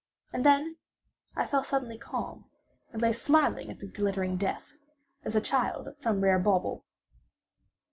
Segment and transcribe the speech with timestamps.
[0.33, 0.77] And then
[1.35, 2.45] I fell suddenly calm,
[2.91, 4.73] and lay smiling at the glittering death,
[5.23, 6.83] as a child at some rare bauble.